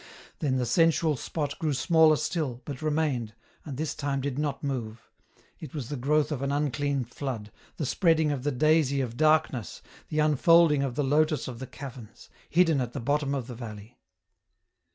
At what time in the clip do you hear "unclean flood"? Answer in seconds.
6.51-7.51